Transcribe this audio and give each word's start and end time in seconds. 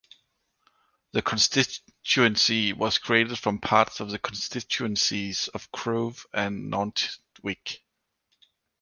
The 1.11 1.21
constituency 1.21 2.73
was 2.73 2.97
created 2.97 3.37
from 3.37 3.59
parts 3.59 3.99
of 3.99 4.09
the 4.09 4.17
constituencies 4.17 5.47
of 5.49 5.71
Crewe 5.71 6.15
and 6.33 6.71
Nantwich. 6.71 7.83